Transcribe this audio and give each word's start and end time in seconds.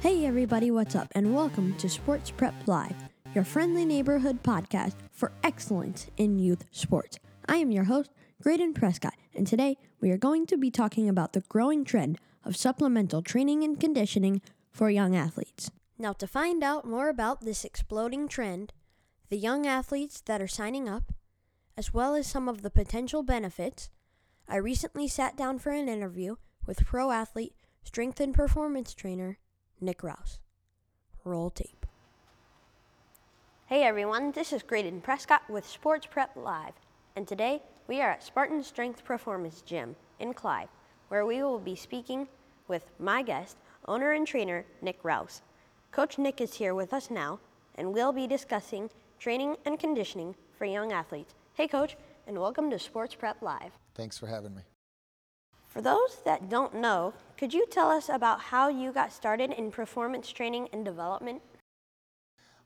Hey 0.00 0.26
everybody, 0.26 0.70
what's 0.70 0.94
up? 0.94 1.08
And 1.16 1.34
welcome 1.34 1.74
to 1.78 1.88
Sports 1.88 2.30
Prep 2.30 2.54
Live, 2.68 2.94
your 3.34 3.42
friendly 3.42 3.84
neighborhood 3.84 4.44
podcast 4.44 4.94
for 5.10 5.32
excellence 5.42 6.06
in 6.16 6.38
youth 6.38 6.64
sports. 6.70 7.18
I 7.48 7.56
am 7.56 7.72
your 7.72 7.82
host, 7.82 8.12
Graydon 8.40 8.74
Prescott, 8.74 9.14
and 9.34 9.44
today 9.44 9.76
we 10.00 10.12
are 10.12 10.16
going 10.16 10.46
to 10.46 10.56
be 10.56 10.70
talking 10.70 11.08
about 11.08 11.32
the 11.32 11.40
growing 11.48 11.84
trend 11.84 12.20
of 12.44 12.56
supplemental 12.56 13.22
training 13.22 13.64
and 13.64 13.80
conditioning 13.80 14.40
for 14.70 14.88
young 14.88 15.16
athletes. 15.16 15.68
Now, 15.98 16.12
to 16.12 16.28
find 16.28 16.62
out 16.62 16.86
more 16.86 17.08
about 17.08 17.40
this 17.40 17.64
exploding 17.64 18.28
trend, 18.28 18.72
the 19.30 19.36
young 19.36 19.66
athletes 19.66 20.20
that 20.26 20.40
are 20.40 20.46
signing 20.46 20.88
up, 20.88 21.12
as 21.76 21.92
well 21.92 22.14
as 22.14 22.28
some 22.28 22.48
of 22.48 22.62
the 22.62 22.70
potential 22.70 23.24
benefits, 23.24 23.90
I 24.48 24.58
recently 24.58 25.08
sat 25.08 25.36
down 25.36 25.58
for 25.58 25.70
an 25.72 25.88
interview 25.88 26.36
with 26.66 26.86
pro 26.86 27.10
athlete, 27.10 27.56
strength 27.82 28.20
and 28.20 28.32
performance 28.32 28.94
trainer 28.94 29.38
Nick 29.80 30.02
Rouse. 30.02 30.38
Roll 31.24 31.50
tape. 31.50 31.86
Hey 33.66 33.82
everyone, 33.82 34.32
this 34.32 34.52
is 34.52 34.62
Graydon 34.62 35.00
Prescott 35.00 35.42
with 35.48 35.66
Sports 35.68 36.06
Prep 36.06 36.34
Live, 36.36 36.72
and 37.16 37.28
today 37.28 37.62
we 37.86 38.00
are 38.00 38.10
at 38.10 38.22
Spartan 38.22 38.62
Strength 38.62 39.04
Performance 39.04 39.60
Gym 39.60 39.94
in 40.18 40.32
Clive, 40.32 40.68
where 41.08 41.26
we 41.26 41.42
will 41.42 41.58
be 41.58 41.76
speaking 41.76 42.28
with 42.66 42.86
my 42.98 43.22
guest, 43.22 43.56
owner 43.86 44.12
and 44.12 44.26
trainer 44.26 44.64
Nick 44.80 44.98
Rouse. 45.02 45.42
Coach 45.92 46.18
Nick 46.18 46.40
is 46.40 46.54
here 46.54 46.74
with 46.74 46.92
us 46.92 47.10
now, 47.10 47.40
and 47.74 47.92
we'll 47.92 48.12
be 48.12 48.26
discussing 48.26 48.90
training 49.18 49.56
and 49.64 49.78
conditioning 49.78 50.34
for 50.56 50.64
young 50.64 50.92
athletes. 50.92 51.34
Hey, 51.54 51.68
Coach, 51.68 51.96
and 52.26 52.38
welcome 52.38 52.70
to 52.70 52.78
Sports 52.78 53.14
Prep 53.14 53.42
Live. 53.42 53.72
Thanks 53.94 54.16
for 54.16 54.26
having 54.26 54.54
me. 54.54 54.62
For 55.68 55.82
those 55.82 56.22
that 56.24 56.48
don't 56.48 56.74
know, 56.74 57.12
could 57.36 57.52
you 57.52 57.66
tell 57.70 57.90
us 57.90 58.08
about 58.08 58.40
how 58.40 58.68
you 58.68 58.90
got 58.90 59.12
started 59.12 59.52
in 59.52 59.70
performance 59.70 60.30
training 60.30 60.68
and 60.72 60.82
development? 60.82 61.42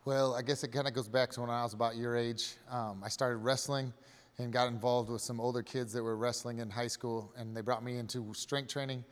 Well, 0.05 0.35
I 0.35 0.43
guess 0.43 0.63
it 0.63 0.69
kind 0.69 0.87
of 0.87 0.95
goes 0.95 1.09
back 1.09 1.31
to 1.33 1.41
when 1.41 1.51
I 1.51 1.65
was 1.65 1.75
about 1.75 1.97
your 1.97 2.17
age. 2.17 2.55
Um, 2.71 3.03
I 3.05 3.09
started 3.09 3.39
wrestling 3.39 3.93
and 4.39 4.53
got 4.53 4.69
involved 4.69 5.11
with 5.11 5.21
some 5.21 5.41
older 5.41 5.63
kids 5.63 5.93
that 5.93 6.03
were 6.03 6.17
wrestling 6.17 6.61
in 6.61 6.71
high 6.71 6.87
school, 6.87 7.33
and 7.37 7.57
they 7.57 7.61
brought 7.61 7.85
me 7.85 7.99
into 7.99 8.33
strength 8.35 8.73
training. 8.73 9.05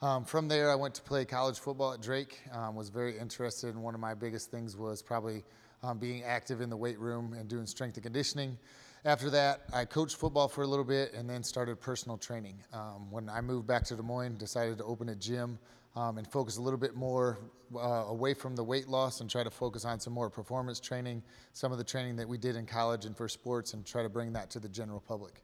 Um, 0.00 0.24
from 0.24 0.48
there, 0.48 0.70
I 0.70 0.74
went 0.74 0.94
to 0.94 1.02
play 1.02 1.24
college 1.24 1.58
football 1.58 1.92
at 1.92 2.00
Drake. 2.00 2.40
Um, 2.50 2.74
was 2.74 2.88
very 2.88 3.18
interested, 3.18 3.74
and 3.74 3.82
one 3.82 3.94
of 3.94 4.00
my 4.00 4.14
biggest 4.14 4.50
things 4.50 4.76
was 4.76 5.02
probably 5.02 5.44
um, 5.82 5.98
being 5.98 6.24
active 6.24 6.60
in 6.62 6.70
the 6.70 6.76
weight 6.76 6.98
room 6.98 7.34
and 7.34 7.48
doing 7.48 7.66
strength 7.66 7.96
and 7.96 8.04
conditioning. 8.04 8.58
After 9.06 9.28
that, 9.30 9.64
I 9.70 9.84
coached 9.84 10.16
football 10.16 10.48
for 10.48 10.62
a 10.62 10.66
little 10.66 10.84
bit 10.84 11.12
and 11.12 11.28
then 11.28 11.42
started 11.42 11.78
personal 11.78 12.16
training. 12.16 12.56
Um, 12.72 13.10
when 13.10 13.28
I 13.28 13.42
moved 13.42 13.66
back 13.66 13.84
to 13.84 13.96
Des 13.96 14.02
Moines, 14.02 14.38
decided 14.38 14.78
to 14.78 14.84
open 14.84 15.10
a 15.10 15.14
gym 15.14 15.58
um, 15.94 16.16
and 16.16 16.26
focus 16.26 16.56
a 16.56 16.62
little 16.62 16.78
bit 16.78 16.96
more 16.96 17.38
uh, 17.76 18.06
away 18.08 18.32
from 18.32 18.56
the 18.56 18.64
weight 18.64 18.88
loss 18.88 19.20
and 19.20 19.28
try 19.28 19.44
to 19.44 19.50
focus 19.50 19.84
on 19.84 20.00
some 20.00 20.14
more 20.14 20.30
performance 20.30 20.80
training, 20.80 21.22
some 21.52 21.70
of 21.70 21.76
the 21.76 21.84
training 21.84 22.16
that 22.16 22.26
we 22.26 22.38
did 22.38 22.56
in 22.56 22.64
college 22.64 23.04
and 23.04 23.14
for 23.14 23.28
sports, 23.28 23.74
and 23.74 23.84
try 23.84 24.02
to 24.02 24.08
bring 24.08 24.32
that 24.32 24.48
to 24.48 24.58
the 24.58 24.70
general 24.70 25.00
public. 25.00 25.42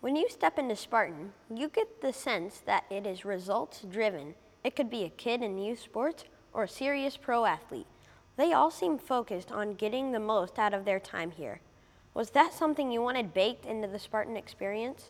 When 0.00 0.14
you 0.14 0.28
step 0.30 0.60
into 0.60 0.76
Spartan, 0.76 1.32
you 1.52 1.68
get 1.68 2.00
the 2.02 2.12
sense 2.12 2.58
that 2.66 2.84
it 2.88 3.04
is 3.04 3.24
results 3.24 3.82
driven. 3.90 4.36
It 4.62 4.76
could 4.76 4.90
be 4.90 5.02
a 5.02 5.10
kid 5.10 5.42
in 5.42 5.58
youth 5.58 5.80
sports 5.80 6.22
or 6.52 6.62
a 6.62 6.68
serious 6.68 7.16
pro 7.16 7.46
athlete. 7.46 7.88
They 8.36 8.52
all 8.52 8.70
seem 8.70 8.96
focused 8.96 9.50
on 9.50 9.74
getting 9.74 10.12
the 10.12 10.20
most 10.20 10.56
out 10.56 10.72
of 10.72 10.84
their 10.84 11.00
time 11.00 11.32
here. 11.32 11.60
Was 12.20 12.28
that 12.32 12.52
something 12.52 12.92
you 12.92 13.00
wanted 13.00 13.32
baked 13.32 13.64
into 13.64 13.88
the 13.88 13.98
Spartan 13.98 14.36
experience? 14.36 15.08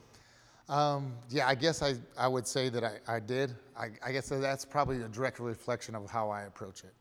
Um, 0.68 1.12
yeah, 1.28 1.48
I 1.48 1.56
guess 1.56 1.82
I, 1.82 1.94
I 2.16 2.28
would 2.28 2.46
say 2.46 2.68
that 2.68 2.84
I, 2.84 2.98
I 3.08 3.18
did. 3.18 3.52
I, 3.76 3.88
I, 4.06 4.12
guess 4.12 4.28
that's 4.28 4.64
probably 4.64 5.02
a 5.02 5.08
direct 5.08 5.40
reflection 5.40 5.96
of 5.96 6.08
how 6.08 6.30
I 6.30 6.42
approach 6.42 6.84
it. 6.84 6.94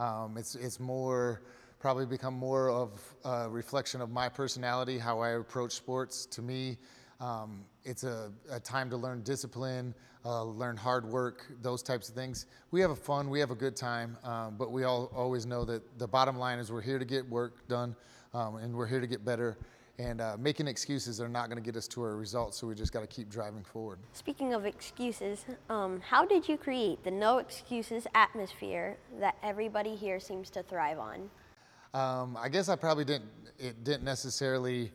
Um, 0.00 0.36
it's, 0.38 0.54
it's 0.54 0.78
more, 0.78 1.42
probably 1.80 2.06
become 2.06 2.34
more 2.34 2.70
of 2.70 3.02
a 3.24 3.50
reflection 3.50 4.00
of 4.00 4.08
my 4.08 4.28
personality, 4.28 4.98
how 4.98 5.18
I 5.18 5.30
approach 5.30 5.72
sports. 5.72 6.26
To 6.26 6.42
me, 6.42 6.78
um, 7.20 7.64
it's 7.82 8.04
a, 8.04 8.30
a, 8.48 8.60
time 8.60 8.88
to 8.90 8.96
learn 8.96 9.24
discipline, 9.24 9.96
uh, 10.24 10.44
learn 10.44 10.76
hard 10.76 11.04
work, 11.04 11.44
those 11.60 11.82
types 11.82 12.08
of 12.08 12.14
things. 12.14 12.46
We 12.70 12.80
have 12.82 12.92
a 12.92 12.96
fun, 12.96 13.30
we 13.30 13.40
have 13.40 13.50
a 13.50 13.56
good 13.56 13.74
time, 13.74 14.16
um, 14.22 14.54
but 14.56 14.70
we 14.70 14.84
all 14.84 15.10
always 15.12 15.44
know 15.44 15.64
that 15.64 15.98
the 15.98 16.06
bottom 16.06 16.38
line 16.38 16.60
is 16.60 16.70
we're 16.70 16.82
here 16.82 17.00
to 17.00 17.04
get 17.04 17.28
work 17.28 17.66
done 17.66 17.96
um, 18.36 18.56
and 18.56 18.74
we're 18.74 18.86
here 18.86 19.00
to 19.00 19.06
get 19.06 19.24
better. 19.24 19.56
And 19.98 20.20
uh, 20.20 20.36
making 20.38 20.68
excuses 20.68 21.22
are 21.22 21.28
not 21.28 21.48
going 21.48 21.56
to 21.56 21.64
get 21.64 21.74
us 21.74 21.88
to 21.88 22.02
our 22.02 22.16
results, 22.16 22.58
so 22.58 22.66
we 22.66 22.74
just 22.74 22.92
got 22.92 23.00
to 23.00 23.06
keep 23.06 23.30
driving 23.30 23.64
forward. 23.64 23.98
Speaking 24.12 24.52
of 24.52 24.66
excuses, 24.66 25.46
um, 25.70 26.02
how 26.02 26.26
did 26.26 26.46
you 26.46 26.58
create 26.58 27.02
the 27.02 27.10
no 27.10 27.38
excuses 27.38 28.06
atmosphere 28.14 28.98
that 29.18 29.36
everybody 29.42 29.96
here 29.96 30.20
seems 30.20 30.50
to 30.50 30.62
thrive 30.62 30.98
on? 30.98 31.30
Um, 31.94 32.36
I 32.38 32.50
guess 32.50 32.68
I 32.68 32.76
probably 32.76 33.06
didn't. 33.06 33.30
It 33.58 33.84
didn't 33.84 34.04
necessarily 34.04 34.92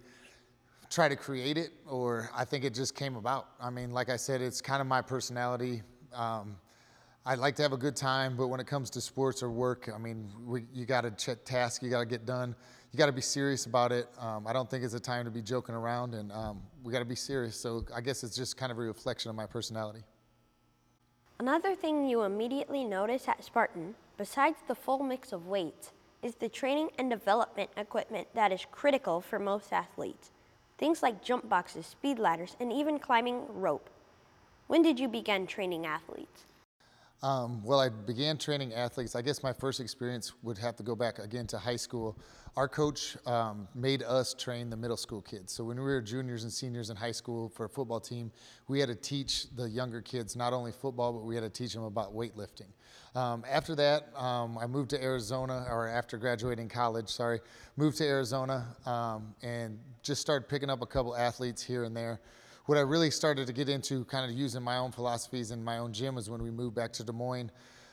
try 0.92 1.10
to 1.10 1.16
create 1.16 1.58
it, 1.58 1.72
or 1.90 2.30
I 2.36 2.46
think 2.46 2.64
it 2.64 2.76
just 2.76 2.94
came 2.94 3.16
about. 3.16 3.48
I 3.60 3.72
mean, 3.72 3.90
like 3.90 4.10
I 4.10 4.18
said, 4.18 4.40
it's 4.40 4.62
kind 4.62 4.82
of 4.82 4.88
my 4.88 5.02
personality. 5.02 5.82
Um, 6.14 6.58
I 7.26 7.36
like 7.36 7.56
to 7.58 7.62
have 7.62 7.74
a 7.74 7.78
good 7.78 7.96
time, 7.96 8.36
but 8.36 8.48
when 8.48 8.60
it 8.60 8.68
comes 8.68 8.90
to 8.92 9.02
sports 9.02 9.44
or 9.44 9.52
work, 9.52 9.90
I 9.94 9.98
mean, 9.98 10.30
we, 10.46 10.66
you 10.74 10.86
got 10.86 11.06
a 11.06 11.12
task 11.12 11.84
you 11.84 11.90
got 11.90 12.00
to 12.00 12.06
get 12.06 12.26
done 12.26 12.56
you 12.92 12.98
got 12.98 13.06
to 13.06 13.12
be 13.12 13.22
serious 13.22 13.66
about 13.66 13.92
it. 13.92 14.10
Um, 14.20 14.46
I 14.46 14.54
don't 14.54 14.70
think 14.70 14.84
it's 14.84 14.94
a 14.94 15.00
time 15.00 15.24
to 15.26 15.32
be 15.32 15.42
joking 15.42 15.76
around, 15.76 16.14
and 16.14 16.32
um, 16.32 16.62
we 16.84 16.92
got 16.92 17.00
to 17.00 17.06
be 17.06 17.16
serious. 17.16 17.56
So 17.56 17.86
I 17.96 18.02
guess 18.02 18.24
it's 18.24 18.36
just 18.36 18.58
kind 18.58 18.72
of 18.72 18.78
a 18.78 18.82
reflection 18.82 19.30
of 19.30 19.36
my 19.36 19.46
personality. 19.46 20.04
Another 21.40 21.74
thing 21.74 22.08
you 22.08 22.24
immediately 22.24 22.84
notice 22.84 23.28
at 23.28 23.44
Spartan, 23.44 23.96
besides 24.18 24.58
the 24.68 24.76
full 24.76 25.04
mix 25.04 25.32
of 25.32 25.48
weights, 25.48 25.92
is 26.22 26.36
the 26.36 26.50
training 26.50 26.90
and 27.00 27.10
development 27.10 27.70
equipment 27.78 28.28
that 28.36 28.52
is 28.52 28.66
critical 28.72 29.22
for 29.22 29.40
most 29.40 29.74
athletes. 29.74 30.32
Things 30.78 31.02
like 31.02 31.24
jump 31.24 31.48
boxes, 31.48 31.86
speed 31.86 32.20
ladders, 32.20 32.58
and 32.60 32.74
even 32.74 33.00
climbing 33.00 33.46
rope. 33.48 33.90
When 34.68 34.82
did 34.82 35.00
you 35.00 35.08
begin 35.08 35.48
training 35.48 35.86
athletes? 35.86 36.44
Um, 37.24 37.64
well, 37.64 37.80
I 37.80 37.90
began 37.90 38.38
training 38.40 38.74
athletes. 38.74 39.16
I 39.16 39.22
guess 39.22 39.44
my 39.44 39.54
first 39.54 39.80
experience 39.80 40.34
would 40.42 40.58
have 40.58 40.76
to 40.78 40.84
go 40.84 40.96
back 40.96 41.20
again 41.20 41.46
to 41.48 41.60
high 41.60 41.76
school. 41.76 42.18
Our 42.58 42.68
coach 42.68 43.16
um, 43.28 43.68
made 43.76 44.02
us 44.02 44.34
train 44.34 44.72
the 44.72 44.76
middle 44.76 44.98
school 44.98 45.22
kids. 45.22 45.54
So 45.54 45.64
when 45.64 45.78
we 45.78 45.84
were 45.84 46.02
juniors 46.02 46.44
and 46.44 46.52
seniors 46.52 46.90
in 46.90 46.98
high 46.98 47.12
school 47.12 47.50
for 47.50 47.66
a 47.66 47.70
football 47.70 48.00
team, 48.00 48.32
we 48.68 48.80
had 48.80 48.90
to 48.90 48.96
teach 48.96 49.46
the 49.56 49.70
younger 49.70 50.02
kids 50.02 50.36
not 50.36 50.52
only 50.52 50.72
football, 50.72 51.14
but 51.14 51.24
we 51.24 51.36
had 51.36 51.44
to 51.44 51.50
teach 51.50 51.74
them 51.74 51.84
about 51.84 52.16
weightlifting. 52.16 52.72
Um, 53.14 53.46
after 53.50 53.76
that, 53.76 54.10
um, 54.18 54.58
I 54.58 54.66
moved 54.66 54.90
to 54.90 55.04
Arizona, 55.04 55.68
or 55.70 55.88
after 55.88 56.18
graduating 56.18 56.70
college, 56.70 57.08
sorry, 57.08 57.40
moved 57.78 57.98
to 57.98 58.06
Arizona 58.06 58.66
um, 58.88 59.36
and 59.44 59.78
just 60.02 60.22
started 60.22 60.50
picking 60.50 60.72
up 60.72 60.82
a 60.82 60.88
couple 60.88 61.16
athletes 61.16 61.62
here 61.62 61.84
and 61.84 61.96
there 61.96 62.20
what 62.72 62.78
I 62.78 62.84
really 62.84 63.12
started 63.12 63.48
to 63.48 63.52
get 63.52 63.68
into, 63.68 64.06
kind 64.06 64.24
of 64.24 64.32
using 64.32 64.64
my 64.64 64.78
own 64.78 64.94
philosophies 64.94 65.52
in 65.52 65.62
my 65.62 65.80
own 65.80 65.92
gym, 65.92 66.16
was 66.16 66.30
when 66.30 66.42
we 66.42 66.50
moved 66.50 66.74
back 66.74 66.94
to 66.94 67.04
Des 67.04 67.12
Moines. 67.12 67.52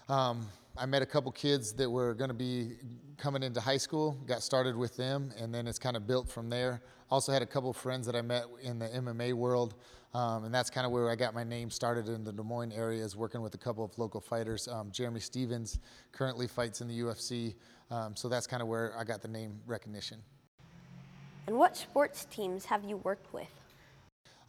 Um, 0.09 0.47
I 0.77 0.87
met 0.87 1.03
a 1.03 1.06
couple 1.06 1.33
kids 1.33 1.72
that 1.72 1.91
were 1.91 2.15
going 2.15 2.28
to 2.28 2.34
be 2.34 2.77
coming 3.17 3.43
into 3.43 3.61
high 3.61 3.77
school, 3.77 4.17
got 4.25 4.41
started 4.41 4.77
with 4.77 4.97
them, 4.97 5.33
and 5.37 5.53
then 5.53 5.67
it's 5.67 5.81
kind 5.81 5.97
of 5.97 6.06
built 6.06 6.28
from 6.28 6.49
there. 6.49 6.81
Also 7.11 7.33
had 7.33 7.43
a 7.43 7.47
couple 7.47 7.72
friends 7.72 8.06
that 8.06 8.15
I 8.15 8.22
met 8.22 8.44
in 8.62 8.78
the 8.78 8.87
MMA 8.87 9.33
world, 9.33 9.75
um, 10.15 10.44
and 10.44 10.55
that's 10.55 10.71
kind 10.71 10.87
of 10.87 10.93
where 10.93 11.11
I 11.11 11.17
got 11.17 11.34
my 11.34 11.43
name 11.43 11.71
started 11.71 12.09
in 12.09 12.22
the 12.22 12.33
Des 12.33 12.44
Moines 12.44 12.71
area, 12.71 13.03
is 13.03 13.17
working 13.17 13.43
with 13.43 13.55
a 13.55 13.59
couple 13.59 13.84
of 13.84 13.99
local 13.99 14.21
fighters. 14.21 14.69
Um, 14.69 14.93
Jeremy 14.93 15.19
Stephens 15.19 15.81
currently 16.12 16.47
fights 16.47 16.83
in 16.83 16.87
the 16.87 17.00
UFC, 17.00 17.56
um, 17.91 18.15
so 18.15 18.28
that's 18.28 18.47
kind 18.47 18.62
of 18.62 18.69
where 18.69 18.97
I 18.97 19.03
got 19.03 19.22
the 19.22 19.28
name 19.28 19.59
recognition. 19.67 20.19
And 21.49 21.59
what 21.59 21.77
sports 21.77 22.28
teams 22.31 22.65
have 22.67 22.84
you 22.84 22.99
worked 22.99 23.35
with? 23.35 23.57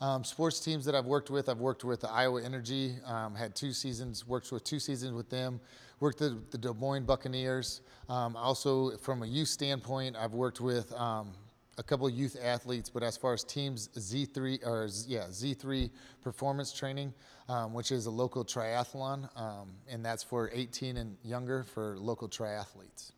Um, 0.02 0.24
sports 0.24 0.62
teams 0.62 0.86
that 0.86 0.96
I've 0.96 1.08
worked 1.08 1.30
with, 1.30 1.50
I've 1.50 1.60
worked 1.60 1.84
with 1.84 2.00
the 2.00 2.10
Iowa 2.10 2.42
Energy, 2.42 2.96
um, 3.06 3.36
had 3.36 3.54
two 3.54 3.74
seasons, 3.74 4.26
worked 4.26 4.50
with 4.50 4.64
two 4.64 4.80
seasons 4.80 5.12
with 5.12 5.30
them, 5.30 5.60
worked 6.00 6.22
with 6.22 6.50
the 6.52 6.58
Des 6.58 6.74
Moines 6.74 7.04
Buccaneers. 7.04 7.82
Um, 8.08 8.38
also, 8.38 8.96
from 8.98 9.24
a 9.24 9.26
youth 9.26 9.50
standpoint, 9.50 10.16
I've 10.16 10.34
worked 10.34 10.62
with 10.62 10.94
um, 10.94 11.34
a 11.78 11.84
couple 11.84 12.08
of 12.08 12.14
youth 12.14 12.38
athletes, 12.42 12.90
but 12.90 13.04
as 13.04 13.18
far 13.18 13.34
as 13.34 13.44
teams, 13.44 13.90
Z3 13.98 14.66
or 14.66 14.88
yeah 15.06 15.26
Z3 15.26 15.90
Performance 16.24 16.72
Training, 16.72 17.14
um, 17.50 17.74
which 17.74 17.92
is 17.92 18.06
a 18.06 18.12
local 18.12 18.46
triathlon, 18.46 19.30
um, 19.38 19.68
and 19.90 20.04
that's 20.04 20.24
for 20.24 20.50
18 20.54 20.96
and 20.96 21.18
younger 21.24 21.64
for 21.64 21.98
local 21.98 22.30
triathletes. 22.30 23.12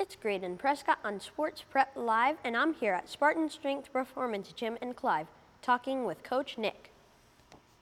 It's 0.00 0.16
Graydon 0.16 0.56
Prescott 0.56 0.96
on 1.04 1.20
Sports 1.20 1.62
Prep 1.68 1.92
Live, 1.94 2.38
and 2.42 2.56
I'm 2.56 2.72
here 2.72 2.94
at 2.94 3.06
Spartan 3.06 3.50
Strength 3.50 3.92
Performance 3.92 4.50
Gym 4.50 4.78
in 4.80 4.94
Clive, 4.94 5.26
talking 5.60 6.06
with 6.06 6.22
Coach 6.22 6.56
Nick. 6.56 6.90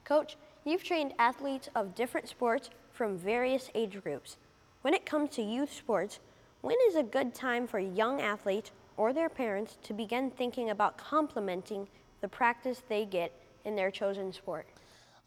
Coach, 0.05 0.37
you've 0.65 0.83
trained 0.83 1.15
athletes 1.21 1.69
of 1.77 1.95
different 1.95 2.29
sports 2.29 2.71
from 2.91 3.17
various 3.17 3.71
age 3.73 4.03
groups. 4.03 4.37
When 4.83 4.95
it 4.95 5.07
comes 5.07 5.31
to 5.37 5.43
youth 5.43 5.73
sports, 5.73 6.19
when 6.61 6.75
is 6.89 6.97
a 6.97 7.05
good 7.05 7.37
time 7.37 7.69
for 7.69 7.79
young 7.79 8.21
athletes 8.21 8.73
or 8.97 9.13
their 9.13 9.29
parents 9.29 9.79
to 9.85 9.93
begin 9.93 10.33
thinking 10.33 10.71
about 10.71 10.99
complementing 10.99 11.87
the 12.21 12.27
practice 12.27 12.83
they 12.89 13.05
get 13.05 13.31
in 13.65 13.77
their 13.77 13.93
chosen 13.93 14.33
sport? 14.33 14.67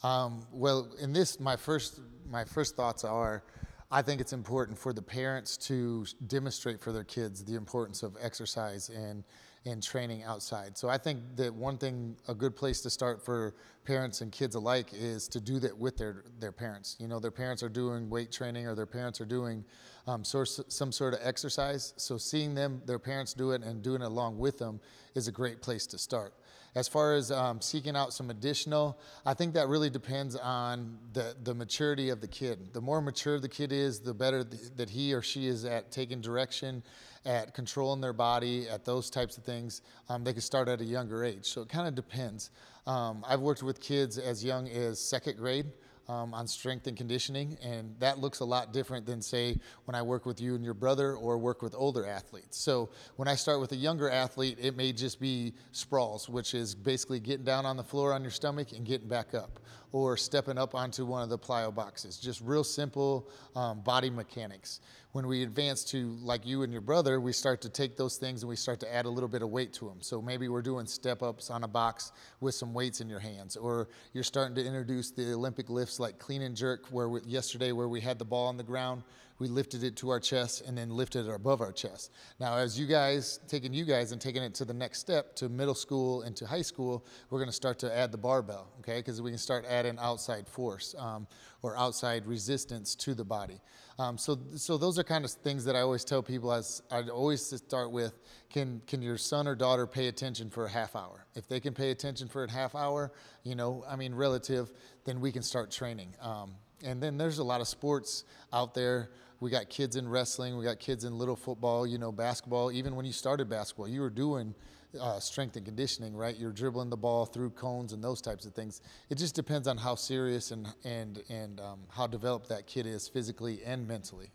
Um, 0.03 0.45
well, 0.51 0.89
in 0.99 1.13
this, 1.13 1.39
my 1.39 1.55
first 1.55 2.01
my 2.29 2.43
first 2.43 2.75
thoughts 2.75 3.05
are, 3.05 3.43
I 3.91 4.01
think 4.01 4.21
it's 4.21 4.33
important 4.33 4.77
for 4.77 4.93
the 4.93 5.01
parents 5.01 5.57
to 5.57 6.05
demonstrate 6.27 6.79
for 6.79 6.91
their 6.91 7.03
kids 7.03 7.43
the 7.43 7.55
importance 7.55 8.03
of 8.03 8.15
exercise 8.21 8.89
and 8.89 9.23
and 9.65 9.83
training 9.83 10.23
outside. 10.23 10.77
So 10.77 10.89
I 10.89 10.97
think 10.97 11.19
that 11.35 11.53
one 11.53 11.77
thing, 11.77 12.15
a 12.27 12.33
good 12.33 12.55
place 12.55 12.81
to 12.81 12.89
start 12.89 13.23
for 13.23 13.53
parents 13.85 14.21
and 14.21 14.31
kids 14.31 14.55
alike 14.55 14.87
is 14.91 15.27
to 15.29 15.39
do 15.39 15.59
that 15.59 15.77
with 15.77 15.97
their, 15.97 16.23
their 16.39 16.51
parents. 16.51 16.95
You 16.99 17.07
know, 17.07 17.19
their 17.19 17.31
parents 17.31 17.61
are 17.61 17.69
doing 17.69 18.09
weight 18.09 18.31
training 18.31 18.65
or 18.65 18.73
their 18.73 18.87
parents 18.87 19.21
are 19.21 19.25
doing 19.25 19.63
um, 20.07 20.23
some 20.23 20.91
sort 20.91 21.13
of 21.13 21.19
exercise. 21.21 21.93
So 21.97 22.17
seeing 22.17 22.55
them, 22.55 22.81
their 22.85 22.99
parents 22.99 23.33
do 23.33 23.51
it 23.51 23.61
and 23.61 23.83
doing 23.83 24.01
it 24.01 24.05
along 24.05 24.39
with 24.39 24.57
them 24.57 24.79
is 25.13 25.27
a 25.27 25.31
great 25.31 25.61
place 25.61 25.85
to 25.87 25.97
start. 25.99 26.33
As 26.73 26.87
far 26.87 27.13
as 27.13 27.31
um, 27.31 27.59
seeking 27.59 27.97
out 27.97 28.13
some 28.13 28.29
additional, 28.29 28.97
I 29.25 29.33
think 29.33 29.53
that 29.55 29.67
really 29.67 29.89
depends 29.89 30.37
on 30.37 30.97
the, 31.11 31.35
the 31.43 31.53
maturity 31.53 32.09
of 32.09 32.21
the 32.21 32.27
kid. 32.27 32.73
The 32.73 32.79
more 32.79 33.01
mature 33.01 33.39
the 33.39 33.49
kid 33.49 33.73
is, 33.73 33.99
the 33.99 34.13
better 34.13 34.45
th- 34.45 34.71
that 34.77 34.89
he 34.89 35.13
or 35.13 35.21
she 35.21 35.47
is 35.47 35.65
at 35.65 35.91
taking 35.91 36.21
direction, 36.21 36.81
at 37.25 37.53
controlling 37.53 37.99
their 37.99 38.13
body, 38.13 38.69
at 38.69 38.85
those 38.85 39.09
types 39.09 39.37
of 39.37 39.43
things. 39.43 39.81
Um, 40.07 40.23
they 40.23 40.31
can 40.31 40.41
start 40.41 40.69
at 40.69 40.79
a 40.79 40.85
younger 40.85 41.25
age. 41.25 41.45
So 41.45 41.61
it 41.61 41.67
kind 41.67 41.89
of 41.89 41.95
depends. 41.95 42.51
Um, 42.87 43.25
I've 43.27 43.41
worked 43.41 43.63
with 43.63 43.81
kids 43.81 44.17
as 44.17 44.43
young 44.43 44.69
as 44.69 44.97
second 44.99 45.37
grade 45.37 45.65
um, 46.11 46.33
on 46.33 46.45
strength 46.45 46.87
and 46.87 46.97
conditioning, 46.97 47.57
and 47.63 47.95
that 47.99 48.19
looks 48.19 48.41
a 48.41 48.45
lot 48.45 48.73
different 48.73 49.05
than, 49.05 49.21
say, 49.21 49.57
when 49.85 49.95
I 49.95 50.01
work 50.01 50.25
with 50.25 50.41
you 50.41 50.55
and 50.55 50.63
your 50.63 50.73
brother 50.73 51.13
or 51.13 51.37
work 51.37 51.61
with 51.61 51.73
older 51.77 52.05
athletes. 52.05 52.57
So 52.57 52.89
when 53.15 53.29
I 53.29 53.35
start 53.35 53.61
with 53.61 53.71
a 53.71 53.77
younger 53.77 54.09
athlete, 54.09 54.57
it 54.61 54.75
may 54.75 54.91
just 54.91 55.21
be 55.21 55.53
sprawls, 55.71 56.27
which 56.27 56.53
is 56.53 56.75
basically 56.75 57.21
getting 57.21 57.45
down 57.45 57.65
on 57.65 57.77
the 57.77 57.83
floor 57.83 58.13
on 58.13 58.23
your 58.23 58.31
stomach 58.31 58.73
and 58.73 58.85
getting 58.85 59.07
back 59.07 59.33
up, 59.33 59.59
or 59.91 60.15
stepping 60.17 60.57
up 60.57 60.73
onto 60.73 61.05
one 61.05 61.21
of 61.21 61.29
the 61.29 61.37
plyo 61.37 61.73
boxes. 61.73 62.17
Just 62.17 62.41
real 62.41 62.63
simple 62.63 63.27
um, 63.55 63.81
body 63.81 64.09
mechanics. 64.09 64.79
When 65.11 65.27
we 65.27 65.43
advance 65.43 65.83
to 65.85 66.17
like 66.21 66.45
you 66.45 66.63
and 66.63 66.71
your 66.71 66.81
brother, 66.81 67.19
we 67.19 67.33
start 67.33 67.61
to 67.63 67.69
take 67.69 67.97
those 67.97 68.15
things 68.15 68.43
and 68.43 68.49
we 68.49 68.55
start 68.55 68.79
to 68.79 68.93
add 68.93 69.05
a 69.05 69.09
little 69.09 69.27
bit 69.27 69.41
of 69.41 69.49
weight 69.49 69.73
to 69.73 69.85
them. 69.89 69.97
So 69.99 70.21
maybe 70.21 70.47
we're 70.47 70.61
doing 70.61 70.85
step 70.85 71.21
ups 71.21 71.49
on 71.49 71.65
a 71.65 71.67
box 71.67 72.13
with 72.39 72.55
some 72.55 72.73
weights 72.73 73.01
in 73.01 73.09
your 73.09 73.19
hands, 73.19 73.57
or 73.57 73.89
you're 74.13 74.23
starting 74.23 74.55
to 74.55 74.65
introduce 74.65 75.11
the 75.11 75.33
Olympic 75.33 75.69
lifts 75.69 75.99
like 75.99 76.17
clean 76.17 76.41
and 76.43 76.55
jerk, 76.55 76.87
where 76.91 77.09
we, 77.09 77.19
yesterday 77.25 77.73
where 77.73 77.89
we 77.89 77.99
had 77.99 78.19
the 78.19 78.25
ball 78.25 78.47
on 78.47 78.55
the 78.55 78.63
ground, 78.63 79.03
we 79.41 79.47
lifted 79.47 79.83
it 79.83 79.95
to 79.95 80.11
our 80.11 80.19
chest 80.19 80.61
and 80.67 80.77
then 80.77 80.91
lifted 80.91 81.25
it 81.25 81.33
above 81.33 81.61
our 81.61 81.71
chest. 81.71 82.11
Now, 82.39 82.57
as 82.57 82.79
you 82.79 82.85
guys, 82.85 83.39
taking 83.47 83.73
you 83.73 83.85
guys 83.85 84.11
and 84.11 84.21
taking 84.21 84.43
it 84.43 84.53
to 84.53 84.65
the 84.65 84.73
next 84.73 84.99
step 84.99 85.35
to 85.37 85.49
middle 85.49 85.73
school 85.73 86.21
and 86.21 86.35
to 86.35 86.45
high 86.45 86.61
school, 86.61 87.03
we're 87.31 87.39
going 87.39 87.49
to 87.49 87.55
start 87.55 87.79
to 87.79 87.91
add 87.91 88.11
the 88.11 88.19
barbell, 88.19 88.67
okay? 88.81 88.97
Because 88.97 89.19
we 89.19 89.31
can 89.31 89.39
start 89.39 89.65
adding 89.67 89.97
outside 89.99 90.47
force 90.47 90.93
um, 90.99 91.25
or 91.63 91.75
outside 91.75 92.27
resistance 92.27 92.93
to 92.93 93.15
the 93.15 93.25
body. 93.25 93.59
Um, 93.97 94.15
so, 94.15 94.37
so 94.55 94.77
those 94.77 94.99
are 94.99 95.03
kind 95.03 95.25
of 95.25 95.31
things 95.31 95.65
that 95.65 95.75
I 95.75 95.79
always 95.81 96.05
tell 96.05 96.21
people. 96.21 96.53
As 96.53 96.83
I 96.91 97.01
always 97.09 97.41
start 97.41 97.91
with, 97.91 98.19
can 98.51 98.79
can 98.85 99.01
your 99.01 99.17
son 99.17 99.47
or 99.47 99.55
daughter 99.55 99.87
pay 99.87 100.07
attention 100.07 100.51
for 100.51 100.65
a 100.65 100.69
half 100.69 100.95
hour? 100.95 101.25
If 101.33 101.47
they 101.47 101.59
can 101.59 101.73
pay 101.73 101.89
attention 101.89 102.27
for 102.27 102.43
a 102.43 102.51
half 102.51 102.75
hour, 102.75 103.11
you 103.43 103.55
know, 103.55 103.83
I 103.89 103.95
mean, 103.95 104.13
relative, 104.13 104.71
then 105.03 105.19
we 105.19 105.31
can 105.31 105.41
start 105.41 105.71
training. 105.71 106.13
Um, 106.21 106.53
and 106.83 107.01
then 107.01 107.17
there's 107.17 107.39
a 107.39 107.43
lot 107.43 107.61
of 107.61 107.67
sports 107.67 108.23
out 108.51 108.73
there. 108.73 109.11
We 109.41 109.49
got 109.49 109.69
kids 109.69 109.95
in 109.95 110.07
wrestling, 110.07 110.55
we 110.55 110.63
got 110.63 110.79
kids 110.79 111.03
in 111.03 111.17
little 111.17 111.35
football, 111.35 111.87
you 111.87 111.97
know, 111.97 112.11
basketball. 112.11 112.71
Even 112.71 112.95
when 112.95 113.07
you 113.07 113.11
started 113.11 113.49
basketball, 113.49 113.87
you 113.87 113.99
were 113.99 114.11
doing 114.11 114.53
uh, 114.99 115.19
strength 115.19 115.55
and 115.55 115.65
conditioning, 115.65 116.15
right? 116.15 116.37
You're 116.37 116.51
dribbling 116.51 116.91
the 116.91 116.97
ball 116.97 117.25
through 117.25 117.49
cones 117.49 117.91
and 117.91 118.03
those 118.03 118.21
types 118.21 118.45
of 118.45 118.53
things. 118.53 118.81
It 119.09 119.17
just 119.17 119.33
depends 119.33 119.67
on 119.67 119.77
how 119.77 119.95
serious 119.95 120.51
and 120.51 120.67
and 120.83 121.23
and 121.29 121.59
um, 121.59 121.79
how 121.89 122.05
developed 122.05 122.49
that 122.49 122.67
kid 122.67 122.85
is 122.85 123.07
physically 123.07 123.63
and 123.65 123.87
mentally. 123.87 124.29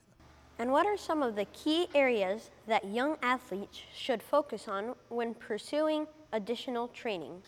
And 0.59 0.73
what 0.73 0.87
are 0.87 0.97
some 0.97 1.23
of 1.23 1.37
the 1.37 1.45
key 1.47 1.87
areas 1.95 2.51
that 2.67 2.85
young 2.85 3.17
athletes 3.23 3.79
should 3.95 4.23
focus 4.23 4.67
on 4.67 4.95
when 5.09 5.35
pursuing 5.35 6.09
additional 6.33 6.89
training? 6.89 7.43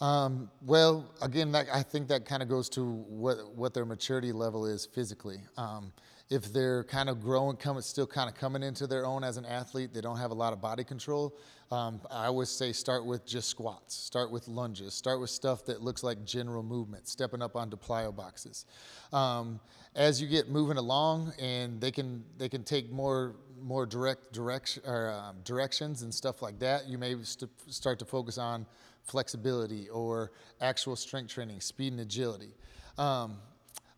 Um, 0.00 0.48
well, 0.64 1.10
again, 1.22 1.50
that, 1.52 1.66
I 1.72 1.82
think 1.82 2.08
that 2.08 2.24
kind 2.24 2.42
of 2.42 2.48
goes 2.48 2.68
to 2.70 2.84
what 2.84 3.52
what 3.56 3.74
their 3.74 3.84
maturity 3.84 4.30
level 4.30 4.64
is 4.64 4.86
physically. 4.86 5.40
Um, 5.56 5.92
if 6.30 6.52
they're 6.52 6.84
kind 6.84 7.08
of 7.08 7.20
growing, 7.20 7.56
coming, 7.56 7.82
still 7.82 8.06
kind 8.06 8.30
of 8.30 8.36
coming 8.36 8.62
into 8.62 8.86
their 8.86 9.04
own 9.04 9.24
as 9.24 9.36
an 9.36 9.44
athlete, 9.44 9.92
they 9.92 10.00
don't 10.00 10.16
have 10.16 10.30
a 10.30 10.34
lot 10.34 10.52
of 10.52 10.60
body 10.60 10.84
control. 10.84 11.36
Um, 11.72 12.00
I 12.08 12.26
always 12.26 12.48
say 12.48 12.72
start 12.72 13.04
with 13.04 13.26
just 13.26 13.48
squats, 13.48 13.96
start 13.96 14.30
with 14.30 14.46
lunges, 14.46 14.94
start 14.94 15.20
with 15.20 15.30
stuff 15.30 15.64
that 15.66 15.82
looks 15.82 16.04
like 16.04 16.24
general 16.24 16.62
movement, 16.62 17.08
stepping 17.08 17.42
up 17.42 17.56
onto 17.56 17.76
plyo 17.76 18.14
boxes. 18.14 18.64
Um, 19.12 19.60
as 19.96 20.22
you 20.22 20.28
get 20.28 20.48
moving 20.48 20.76
along, 20.76 21.32
and 21.40 21.80
they 21.80 21.90
can 21.90 22.24
they 22.38 22.48
can 22.48 22.62
take 22.62 22.90
more 22.90 23.34
more 23.60 23.84
direct 23.84 24.32
direction 24.32 24.82
or 24.86 25.10
um, 25.10 25.36
directions 25.44 26.02
and 26.02 26.14
stuff 26.14 26.42
like 26.42 26.58
that. 26.60 26.88
You 26.88 26.96
may 26.96 27.16
st- 27.22 27.50
start 27.68 27.98
to 27.98 28.04
focus 28.04 28.38
on 28.38 28.66
flexibility 29.02 29.88
or 29.88 30.30
actual 30.60 30.96
strength 30.96 31.34
training, 31.34 31.60
speed 31.60 31.92
and 31.92 32.00
agility. 32.00 32.54
Um, 32.98 33.38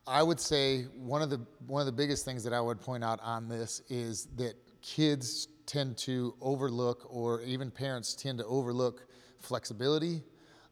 I 0.07 0.23
would 0.23 0.41
say 0.41 0.83
one 0.97 1.23
of 1.23 1.31
the 1.31 1.41
one 1.67 1.81
of 1.81 1.87
the 1.87 1.93
biggest 1.93 2.25
things 2.25 2.43
that 2.45 2.53
I 2.53 2.61
would 2.61 2.81
point 2.81 3.05
out 3.05 3.21
on 3.23 3.49
this 3.49 3.83
is 3.89 4.27
that 4.37 4.55
kids 4.81 5.49
tend 5.65 5.97
to 5.97 6.35
overlook, 6.41 7.07
or 7.09 7.43
even 7.43 7.71
parents 7.71 8.15
tend 8.15 8.39
to 8.39 8.45
overlook, 8.47 9.07
flexibility 9.39 10.23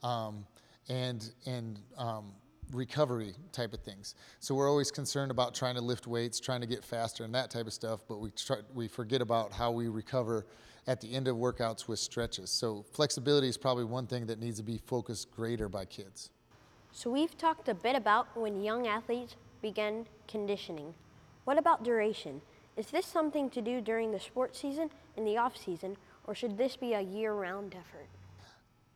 um, 0.03 0.45
and 0.89 1.31
and 1.47 1.79
um, 1.97 2.33
recovery 2.73 3.35
type 3.53 3.73
of 3.73 3.81
things. 3.81 4.17
So 4.41 4.55
we're 4.55 4.69
always 4.69 4.91
concerned 4.91 5.31
about 5.31 5.55
trying 5.55 5.77
to 5.77 5.81
lift 5.81 6.09
weights, 6.09 6.41
trying 6.41 6.61
to 6.63 6.67
get 6.67 6.85
faster, 6.85 7.23
and 7.23 7.33
that 7.35 7.51
type 7.51 7.69
of 7.69 7.73
stuff. 7.73 8.01
But 8.09 8.19
we 8.19 8.33
try, 8.33 8.57
we 8.75 8.89
forget 8.89 9.23
about 9.23 9.53
how 9.53 9.71
we 9.71 9.87
recover 9.87 10.47
at 10.89 11.01
the 11.01 11.13
end 11.15 11.29
of 11.29 11.37
workouts 11.37 11.87
with 11.87 12.01
stretches. 12.01 12.51
So 12.51 12.85
flexibility 12.93 13.49
is 13.49 13.57
probably 13.57 13.85
one 13.85 14.09
thing 14.09 14.27
that 14.27 14.41
needs 14.41 14.57
to 14.57 14.65
be 14.65 14.79
focused 14.79 15.31
greater 15.31 15.69
by 15.69 15.85
kids. 15.85 16.31
So 16.93 17.11
we've 17.11 17.37
talked 17.39 17.69
a 17.69 17.75
bit 17.75 17.97
about 17.97 18.37
when 18.37 18.63
young 18.63 18.87
athletes 18.87 19.37
begin 19.63 20.07
conditioning. 20.29 20.95
What 21.45 21.57
about 21.57 21.85
duration? 21.85 22.43
Is 22.77 22.87
this 22.87 23.07
something 23.07 23.51
to 23.51 23.63
do 23.63 23.81
during 23.81 24.11
the 24.13 24.21
sports 24.21 24.59
season, 24.59 24.91
in 25.17 25.25
the 25.25 25.37
off 25.39 25.57
season, 25.57 25.97
or 26.27 26.35
should 26.35 26.59
this 26.59 26.77
be 26.77 26.95
a 26.95 27.01
year-round 27.01 27.75
effort? 27.75 28.09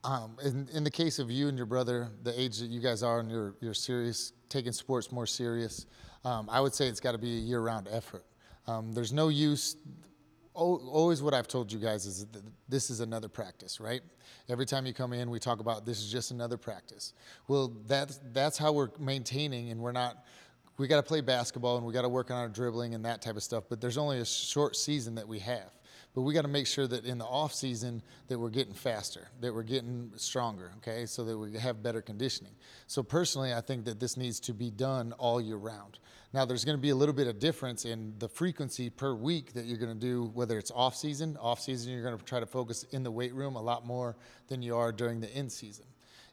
Um, 0.05 0.37
in, 0.45 0.69
in 0.73 0.85
the 0.85 0.91
case 0.91 1.19
of 1.19 1.31
you 1.31 1.49
and 1.49 1.57
your 1.57 1.67
brother, 1.67 2.11
the 2.23 2.39
age 2.39 2.59
that 2.59 2.67
you 2.67 2.81
guys 2.81 3.03
are 3.03 3.21
and 3.21 3.31
you're, 3.31 3.55
you're 3.61 3.75
serious, 3.75 4.33
taking 4.49 4.73
sports 4.73 5.11
more 5.11 5.27
serious, 5.27 5.87
um, 6.25 6.49
I 6.51 6.61
would 6.61 6.75
say 6.75 6.89
it's 6.89 7.01
got 7.01 7.13
to 7.13 7.19
be 7.19 7.37
a 7.37 7.41
year-round 7.41 7.89
effort. 7.91 8.25
Um, 8.67 8.93
there's 8.93 9.13
no 9.13 9.29
use 9.29 9.77
always 10.55 11.23
what 11.23 11.35
I've 11.35 11.49
told 11.49 11.73
you 11.73 11.79
guys 11.79 12.07
is 12.07 12.27
this 12.69 12.89
is 12.89 13.01
another 13.01 13.29
practice, 13.29 13.81
right? 13.81 14.03
Every 14.49 14.67
time 14.67 14.87
you 14.87 14.95
come 14.95 15.13
in, 15.13 15.31
we 15.31 15.39
talk 15.39 15.61
about 15.61 15.85
this 15.85 16.01
is 16.01 16.11
just 16.11 16.31
another 16.31 16.57
practice. 16.57 17.13
Well, 17.49 17.73
that's 17.87 18.21
that's 18.33 18.57
how 18.57 18.73
we're 18.73 18.91
maintaining, 18.99 19.71
and 19.71 19.81
we're 19.81 19.93
not. 19.93 20.25
We 20.77 20.89
got 20.89 20.97
to 20.97 21.05
play 21.05 21.21
basketball 21.21 21.77
and 21.77 21.87
we 21.87 21.93
got 21.93 22.03
to 22.03 22.09
work 22.09 22.33
on 22.33 22.37
our 22.37 22.49
dribbling 22.49 22.95
and 22.95 23.05
that 23.05 23.23
type 23.23 23.37
of 23.37 23.45
stuff. 23.45 23.63
But 23.69 23.81
there's 23.81 23.97
only 23.97 24.19
a 24.19 24.25
short 24.25 24.75
season 24.75 25.15
that 25.15 25.29
we 25.29 25.39
have. 25.39 25.71
But 26.15 26.23
we 26.23 26.33
got 26.33 26.43
to 26.43 26.49
make 26.49 26.69
sure 26.69 26.87
that 26.87 27.05
in 27.05 27.19
the 27.19 27.25
off 27.25 27.53
season 27.53 28.01
that 28.29 28.39
we're 28.39 28.51
getting 28.51 28.73
faster, 28.73 29.29
that 29.41 29.53
we're 29.53 29.65
getting 29.65 30.13
stronger, 30.15 30.71
okay, 30.77 31.07
so 31.07 31.25
that 31.25 31.37
we 31.37 31.59
have 31.59 31.83
better 31.83 32.01
conditioning. 32.01 32.53
So 32.87 33.03
personally, 33.03 33.53
I 33.53 33.61
think 33.61 33.85
that 33.87 33.99
this 33.99 34.17
needs 34.17 34.39
to 34.41 34.55
be 34.55 34.71
done 34.71 35.13
all 35.19 35.41
year 35.41 35.57
round. 35.57 35.99
Now, 36.33 36.45
there's 36.45 36.65
going 36.65 36.79
to 36.79 36.83
be 36.83 36.91
a 36.91 36.95
little 36.95 37.15
bit 37.15 37.27
of 37.27 37.41
difference 37.41 37.85
in 37.85 38.15
the 38.19 38.29
frequency 38.29 38.91
per 38.91 39.15
week 39.15 39.55
that 39.55 39.65
you're 39.65 39.79
going 39.79 39.93
to 39.93 40.01
do, 40.01 40.31
whether 40.35 40.57
it's 40.57 40.71
off 40.71 40.95
season. 40.95 41.37
Off 41.41 41.61
season, 41.61 41.93
you're 41.93 42.03
going 42.03 42.17
to 42.17 42.25
try 42.25 42.39
to 42.39 42.47
focus 42.47 42.85
in 42.93 43.03
the 43.03 43.11
weight 43.11 43.35
room 43.35 43.57
a 43.57 43.63
lot 43.63 43.85
more 43.85 44.17
than 44.47 44.63
you 44.63 44.77
are 44.77 44.93
during 44.93 45.21
the 45.21 45.37
in 45.37 45.51
season. 45.51 45.87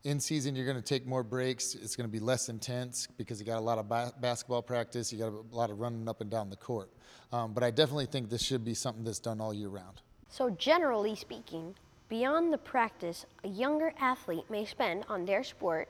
In 0.04 0.20
season, 0.20 0.56
you're 0.56 0.66
going 0.66 0.78
to 0.78 0.84
take 0.84 1.06
more 1.06 1.24
breaks. 1.24 1.76
It's 1.76 1.96
going 1.96 2.10
to 2.10 2.12
be 2.12 2.20
less 2.20 2.50
intense 2.50 3.08
because 3.18 3.40
you 3.40 3.46
got 3.46 3.60
a 3.60 3.62
lot 3.62 3.78
of 3.78 3.88
ba- 3.88 4.12
basketball 4.20 4.64
practice. 4.64 5.14
You 5.14 5.20
got 5.20 5.32
a 5.32 5.56
lot 5.56 5.70
of 5.70 5.80
running 5.80 6.10
up 6.10 6.22
and 6.22 6.30
down 6.30 6.50
the 6.50 6.56
court. 6.56 6.90
Um, 7.32 7.54
but 7.54 7.64
I 7.64 7.70
definitely 7.70 8.08
think 8.08 8.30
this 8.30 8.42
should 8.42 8.66
be 8.66 8.74
something 8.74 9.04
that's 9.04 9.20
done 9.20 9.40
all 9.40 9.54
year 9.54 9.70
round. 9.70 10.02
So, 10.28 10.50
generally 10.50 11.16
speaking, 11.16 11.76
beyond 12.10 12.52
the 12.52 12.58
practice 12.58 13.28
a 13.44 13.48
younger 13.48 13.94
athlete 14.00 14.50
may 14.50 14.66
spend 14.66 15.06
on 15.08 15.26
their 15.26 15.44
sport, 15.44 15.88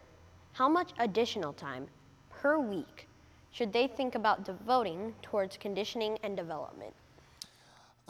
how 0.54 0.68
much 0.68 0.92
additional 1.00 1.54
time 1.54 1.88
per 2.30 2.60
week 2.60 3.08
should 3.52 3.72
they 3.72 3.88
think 3.88 4.16
about 4.16 4.44
devoting 4.44 5.14
towards 5.22 5.56
conditioning 5.56 6.18
and 6.22 6.36
development? 6.36 6.94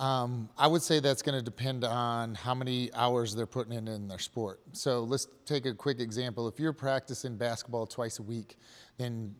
Um, 0.01 0.50
I 0.58 0.65
would 0.65 0.81
say 0.81 1.00
that's 1.00 1.22
going 1.22 1.38
to 1.38 1.43
depend 1.43 1.84
on 1.84 2.34
how 2.34 2.55
many 2.55 2.91
hours 2.96 3.36
they're 3.36 3.46
putting 3.46 3.74
in 3.74 3.88
in 3.88 4.08
their 4.08 4.17
sport. 4.17 4.60
So 4.72 5.03
let's 5.03 5.27
take 5.46 5.67
a 5.67 5.75
quick 5.75 6.00
example. 6.00 6.48
If 6.48 6.60
you're 6.60 6.74
practicing 6.74 7.38
basketball 7.38 7.86
twice 7.86 8.17
a 8.17 8.24
week, 8.24 8.58
then 8.98 9.36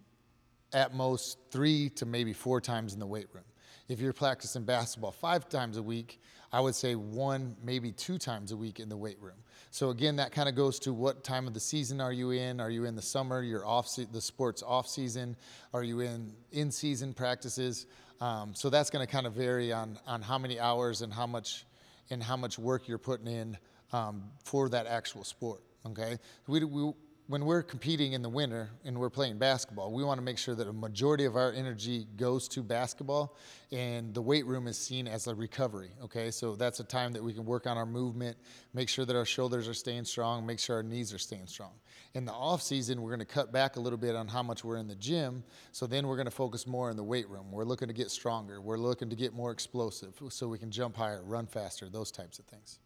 at 0.72 0.94
most 0.94 1.40
three 1.50 1.90
to 1.96 2.06
maybe 2.06 2.32
four 2.32 2.62
times 2.62 2.94
in 2.94 3.00
the 3.00 3.08
weight 3.08 3.26
room. 3.34 3.44
If 3.90 4.00
you're 4.00 4.14
practicing 4.14 4.64
basketball 4.64 5.12
five 5.12 5.50
times 5.50 5.78
a 5.78 5.84
week, 5.84 6.22
I 6.54 6.60
would 6.60 6.76
say 6.76 6.94
one, 6.94 7.56
maybe 7.64 7.92
two 7.92 8.20
times 8.20 8.52
a 8.52 8.56
week 8.56 8.80
in 8.80 8.88
the 8.88 8.96
weight 8.96 9.20
room. 9.20 9.38
So 9.72 9.90
again, 9.90 10.18
that 10.18 10.32
kind 10.32 10.48
of 10.48 10.54
goes 10.56 10.78
to 10.80 10.94
what 10.94 11.24
time 11.24 11.48
of 11.48 11.56
the 11.56 11.60
season 11.60 12.00
are 12.00 12.14
you 12.14 12.32
in? 12.32 12.60
Are 12.60 12.70
you 12.70 12.86
in 12.86 12.96
the 12.96 13.02
summer? 13.02 13.42
You're 13.42 13.66
off 13.66 13.88
se- 13.88 14.10
the 14.12 14.22
sports 14.22 14.62
off 14.62 14.88
season. 14.88 15.36
Are 15.74 15.84
you 15.84 16.02
in 16.02 16.34
in 16.52 16.70
season 16.72 17.16
practices? 17.16 17.88
Um, 18.22 18.54
so 18.54 18.70
that's 18.70 18.92
going 18.92 19.06
to 19.06 19.12
kind 19.12 19.26
of 19.26 19.34
vary 19.34 19.74
on 19.74 19.98
on 20.06 20.22
how 20.22 20.38
many 20.38 20.60
hours 20.60 21.02
and 21.02 21.12
how 21.12 21.26
much 21.26 21.66
and 22.12 22.22
how 22.22 22.38
much 22.38 22.60
work 22.60 22.88
you're 22.88 23.00
putting 23.00 23.28
in 23.28 23.58
um, 23.92 24.24
for 24.44 24.70
that 24.70 24.86
actual 24.86 25.24
sport. 25.24 25.62
Okay, 25.86 26.20
we, 26.48 26.64
we 26.64 26.94
when 27.32 27.46
we're 27.46 27.64
competing 27.64 28.12
in 28.12 28.22
the 28.22 28.28
winter 28.28 28.70
and 28.84 29.00
we're 29.00 29.10
playing 29.10 29.38
basketball, 29.38 29.94
we 29.94 30.04
want 30.04 30.18
to 30.18 30.22
make 30.22 30.38
sure 30.38 30.54
that 30.54 30.68
a 30.68 30.74
majority 30.74 31.24
of 31.24 31.38
our 31.38 31.54
energy 31.54 32.06
goes 32.18 32.46
to 32.50 32.62
basketball 32.62 33.38
and 33.72 34.14
the 34.14 34.22
weight 34.22 34.46
room 34.46 34.68
is 34.68 34.78
seen 34.78 35.08
as 35.08 35.28
a 35.28 35.34
recovery. 35.34 35.92
Okay, 36.04 36.30
so 36.30 36.58
that's 36.58 36.82
a 36.82 36.84
time 36.84 37.14
that 37.14 37.24
we 37.24 37.32
can 37.32 37.46
work 37.46 37.68
on 37.68 37.78
our 37.78 37.86
movement, 37.86 38.36
make 38.74 38.90
sure 38.90 39.06
that 39.06 39.16
our 39.16 39.24
shoulders 39.24 39.70
are 39.70 39.74
staying 39.74 40.04
strong, 40.04 40.46
make 40.46 40.60
sure 40.60 40.76
our 40.76 40.84
knees 40.84 41.14
are 41.14 41.18
staying 41.18 41.48
strong. 41.48 41.72
In 42.16 42.26
the 42.26 42.34
off 42.34 42.62
season, 42.62 43.02
we're 43.02 43.12
going 43.12 43.20
to 43.20 43.26
cut 43.26 43.54
back 43.54 43.78
a 43.78 43.80
little 43.80 43.98
bit 43.98 44.14
on 44.14 44.28
how 44.28 44.44
much 44.44 44.66
we're 44.66 44.76
in 44.76 44.90
the 44.90 44.96
gym, 44.96 45.42
so 45.72 45.88
then 45.88 46.08
we're 46.08 46.18
going 46.18 46.26
to 46.26 46.32
focus 46.32 46.68
more 46.68 46.92
in 46.92 46.98
the 46.98 47.04
weight 47.04 47.30
room. 47.30 47.50
We're 47.50 47.64
looking 47.64 47.88
to 47.88 47.94
get 47.94 48.12
stronger, 48.12 48.60
we're 48.60 48.76
looking 48.76 49.10
to 49.10 49.16
get 49.16 49.34
more 49.34 49.52
explosive 49.52 50.22
so 50.28 50.50
we 50.50 50.58
can 50.58 50.70
jump 50.70 50.98
higher, 50.98 51.24
run 51.24 51.48
faster, 51.48 51.88
those 51.88 52.12
types 52.12 52.40
of 52.40 52.46
things. 52.48 52.80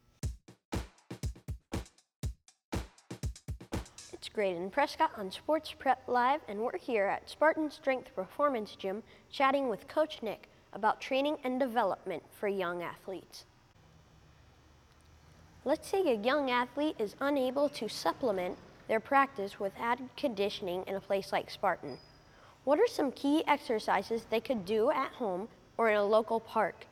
Graydon 4.36 4.70
Prescott 4.70 5.12
on 5.16 5.32
Sports 5.32 5.74
Prep 5.80 6.04
Live, 6.10 6.42
and 6.50 6.60
we're 6.60 6.78
here 6.78 7.06
at 7.06 7.30
Spartan 7.30 7.72
Strength 7.72 8.14
Performance 8.14 8.76
Gym 8.76 9.02
chatting 9.32 9.70
with 9.70 9.88
Coach 9.88 10.22
Nick 10.22 10.50
about 10.74 11.00
training 11.00 11.38
and 11.46 11.58
development 11.58 12.22
for 12.38 12.50
young 12.50 12.84
athletes. 12.84 13.46
Let's 15.64 15.88
say 15.88 16.02
a 16.02 16.22
young 16.22 16.52
athlete 16.52 16.98
is 17.00 17.16
unable 17.22 17.70
to 17.70 17.88
supplement 17.88 18.58
their 18.90 19.00
practice 19.00 19.58
with 19.58 19.72
added 19.80 20.10
conditioning 20.18 20.84
in 20.86 20.96
a 20.96 21.00
place 21.00 21.32
like 21.32 21.50
Spartan. 21.50 21.98
What 22.66 22.78
are 22.78 22.88
some 22.88 23.14
key 23.14 23.42
exercises 23.48 24.26
they 24.30 24.42
could 24.42 24.66
do 24.66 24.92
at 24.92 25.14
home 25.14 25.48
or 25.78 25.90
in 25.90 25.96
a 25.96 26.04
local 26.04 26.42
park 26.42 26.86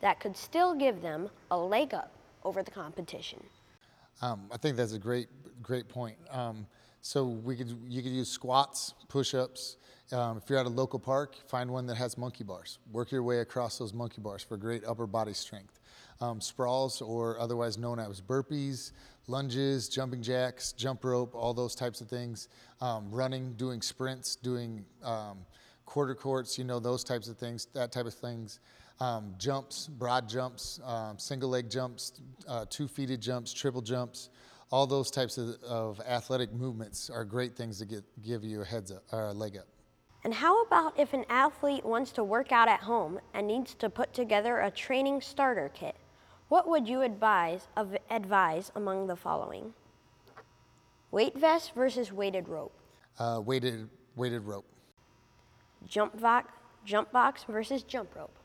that 0.00 0.20
could 0.20 0.36
still 0.36 0.76
give 0.76 1.02
them 1.02 1.28
a 1.50 1.58
leg 1.58 1.92
up 1.92 2.12
over 2.44 2.62
the 2.62 2.70
competition? 2.70 3.42
Um, 4.22 4.42
I 4.52 4.58
think 4.58 4.76
that's 4.76 4.92
a 4.92 4.98
great, 5.00 5.26
great 5.60 5.88
point. 5.88 6.18
Um, 6.30 6.68
so 7.04 7.26
we 7.26 7.54
could, 7.54 7.68
you 7.86 8.02
could 8.02 8.12
use 8.12 8.30
squats, 8.30 8.94
push-ups. 9.08 9.76
Um, 10.10 10.38
if 10.38 10.48
you're 10.48 10.58
at 10.58 10.64
a 10.64 10.70
local 10.70 10.98
park, 10.98 11.36
find 11.48 11.70
one 11.70 11.86
that 11.88 11.96
has 11.96 12.16
monkey 12.16 12.44
bars. 12.44 12.78
Work 12.90 13.12
your 13.12 13.22
way 13.22 13.40
across 13.40 13.76
those 13.76 13.92
monkey 13.92 14.22
bars 14.22 14.42
for 14.42 14.56
great 14.56 14.86
upper 14.86 15.06
body 15.06 15.34
strength. 15.34 15.80
Um, 16.22 16.40
sprawls, 16.40 17.02
or 17.02 17.38
otherwise 17.38 17.76
known 17.76 17.98
as 17.98 18.22
burpees, 18.22 18.92
lunges, 19.26 19.90
jumping 19.90 20.22
jacks, 20.22 20.72
jump 20.72 21.04
rope, 21.04 21.34
all 21.34 21.52
those 21.52 21.74
types 21.74 22.00
of 22.00 22.08
things. 22.08 22.48
Um, 22.80 23.10
running, 23.10 23.52
doing 23.52 23.82
sprints, 23.82 24.36
doing 24.36 24.86
um, 25.02 25.44
quarter 25.84 26.14
courts, 26.14 26.56
you 26.56 26.64
know, 26.64 26.80
those 26.80 27.04
types 27.04 27.28
of 27.28 27.36
things, 27.36 27.66
that 27.74 27.92
type 27.92 28.06
of 28.06 28.14
things 28.14 28.60
um, 29.00 29.34
jumps, 29.36 29.88
broad 29.88 30.26
jumps, 30.26 30.80
um, 30.86 31.18
single 31.18 31.50
leg 31.50 31.68
jumps, 31.68 32.12
uh, 32.48 32.64
two 32.70 32.88
feeted 32.88 33.20
jumps, 33.20 33.52
triple 33.52 33.82
jumps. 33.82 34.30
All 34.70 34.86
those 34.86 35.10
types 35.10 35.38
of, 35.38 35.62
of, 35.62 36.00
athletic 36.00 36.52
movements 36.52 37.10
are 37.10 37.24
great 37.24 37.54
things 37.56 37.78
to 37.78 37.84
get, 37.84 38.02
give 38.22 38.42
you 38.44 38.62
a 38.62 38.64
heads 38.64 38.90
up 38.90 39.02
or 39.12 39.26
a 39.26 39.32
leg 39.32 39.56
up. 39.56 39.66
And 40.24 40.32
how 40.32 40.62
about 40.62 40.98
if 40.98 41.12
an 41.12 41.24
athlete 41.28 41.84
wants 41.84 42.10
to 42.12 42.24
work 42.24 42.50
out 42.50 42.66
at 42.68 42.80
home 42.80 43.20
and 43.34 43.46
needs 43.46 43.74
to 43.74 43.90
put 43.90 44.12
together 44.14 44.60
a 44.60 44.70
training 44.70 45.20
starter 45.20 45.70
kit? 45.74 45.94
What 46.48 46.68
would 46.68 46.88
you 46.88 47.02
advise, 47.02 47.68
advise 48.10 48.72
among 48.74 49.06
the 49.06 49.16
following? 49.16 49.74
Weight 51.10 51.38
vest 51.38 51.74
versus 51.74 52.12
weighted 52.12 52.48
rope. 52.48 52.72
Uh, 53.18 53.40
weighted 53.44 53.88
weighted 54.16 54.42
rope. 54.42 54.64
Jump 55.86 56.20
box, 56.20 56.52
jump 56.84 57.12
box 57.12 57.44
versus 57.44 57.82
jump 57.82 58.14
rope. 58.14 58.36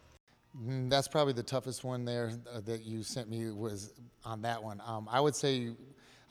Mm, 0.57 0.89
that's 0.89 1.07
probably 1.07 1.33
the 1.33 1.43
toughest 1.43 1.83
one 1.83 2.05
there 2.05 2.31
uh, 2.53 2.59
that 2.61 2.83
you 2.83 3.03
sent 3.03 3.29
me 3.29 3.51
was 3.51 3.93
on 4.25 4.41
that 4.41 4.61
one. 4.61 4.81
Um, 4.85 5.07
I 5.09 5.19
would 5.19 5.35
say 5.35 5.71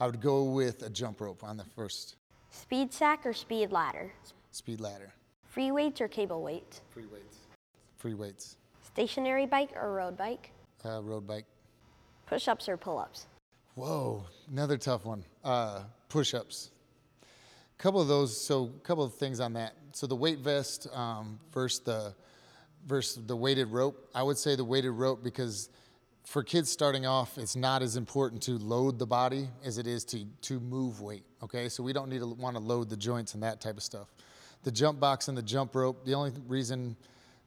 I 0.00 0.06
would 0.06 0.20
go 0.20 0.44
with 0.44 0.82
a 0.82 0.90
jump 0.90 1.20
rope 1.20 1.42
on 1.42 1.56
the 1.56 1.64
first. 1.64 2.16
Speed 2.50 2.92
sack 2.92 3.26
or 3.26 3.32
speed 3.32 3.72
ladder? 3.72 4.12
Speed 4.52 4.80
ladder. 4.80 5.12
Free 5.48 5.72
weights 5.72 6.00
or 6.00 6.06
cable 6.06 6.42
weights? 6.42 6.82
Free 6.90 7.06
weights. 7.06 7.38
Free 7.96 8.14
weights. 8.14 8.56
Stationary 8.82 9.46
bike 9.46 9.70
or 9.74 9.92
road 9.92 10.16
bike? 10.16 10.52
Uh, 10.84 11.02
road 11.02 11.26
bike. 11.26 11.46
Push 12.26 12.46
ups 12.46 12.68
or 12.68 12.76
pull 12.76 12.98
ups? 12.98 13.26
Whoa, 13.74 14.24
another 14.50 14.76
tough 14.76 15.04
one. 15.04 15.24
Uh, 15.42 15.80
push 16.08 16.32
ups. 16.32 16.70
A 17.22 17.82
couple 17.82 18.00
of 18.00 18.06
those, 18.06 18.40
so 18.40 18.70
a 18.76 18.80
couple 18.80 19.04
of 19.04 19.14
things 19.14 19.40
on 19.40 19.52
that. 19.54 19.74
So 19.92 20.06
the 20.06 20.16
weight 20.16 20.38
vest 20.38 20.86
um, 20.94 21.40
versus 21.52 21.80
the 21.80 22.14
versus 22.86 23.24
the 23.26 23.36
weighted 23.36 23.68
rope. 23.68 24.08
I 24.14 24.22
would 24.22 24.38
say 24.38 24.54
the 24.54 24.64
weighted 24.64 24.92
rope 24.92 25.24
because 25.24 25.70
for 26.28 26.42
kids 26.42 26.70
starting 26.70 27.06
off, 27.06 27.38
it's 27.38 27.56
not 27.56 27.80
as 27.80 27.96
important 27.96 28.42
to 28.42 28.58
load 28.58 28.98
the 28.98 29.06
body 29.06 29.48
as 29.64 29.78
it 29.78 29.86
is 29.86 30.04
to, 30.04 30.26
to 30.42 30.60
move 30.60 31.00
weight. 31.00 31.24
Okay, 31.42 31.70
so 31.70 31.82
we 31.82 31.94
don't 31.94 32.10
need 32.10 32.18
to 32.18 32.26
want 32.26 32.54
to 32.54 32.62
load 32.62 32.90
the 32.90 32.98
joints 32.98 33.32
and 33.32 33.42
that 33.42 33.62
type 33.62 33.78
of 33.78 33.82
stuff. 33.82 34.08
The 34.62 34.70
jump 34.70 35.00
box 35.00 35.28
and 35.28 35.38
the 35.38 35.42
jump 35.42 35.74
rope, 35.74 36.04
the 36.04 36.12
only 36.12 36.32
reason 36.46 36.96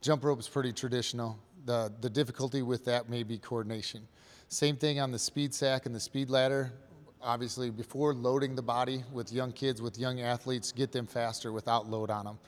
jump 0.01 0.23
rope 0.23 0.39
is 0.39 0.47
pretty 0.47 0.73
traditional. 0.73 1.37
The, 1.65 1.93
the 2.01 2.09
difficulty 2.09 2.63
with 2.63 2.83
that 2.85 3.07
may 3.07 3.21
be 3.21 3.37
coordination. 3.37 4.07
Same 4.47 4.75
thing 4.75 4.99
on 4.99 5.11
the 5.11 5.19
speed 5.19 5.53
sack 5.53 5.85
and 5.85 5.93
the 5.93 5.99
speed 5.99 6.31
ladder. 6.31 6.73
Obviously, 7.21 7.69
before 7.69 8.15
loading 8.15 8.55
the 8.55 8.63
body 8.63 9.03
with 9.13 9.31
young 9.31 9.51
kids, 9.51 9.79
with 9.79 9.99
young 9.99 10.21
athletes, 10.21 10.71
get 10.71 10.91
them 10.91 11.05
faster 11.05 11.51
without 11.51 11.87
load 11.87 12.09
on 12.09 12.25
them. 12.25 12.39